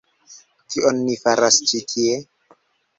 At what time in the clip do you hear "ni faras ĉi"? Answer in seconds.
1.03-1.85